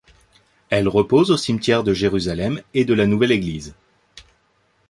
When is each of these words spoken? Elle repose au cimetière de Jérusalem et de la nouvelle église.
Elle 0.71 0.87
repose 0.87 1.29
au 1.29 1.37
cimetière 1.37 1.83
de 1.83 1.93
Jérusalem 1.93 2.63
et 2.73 2.85
de 2.85 2.95
la 2.95 3.05
nouvelle 3.05 3.31
église. 3.31 3.75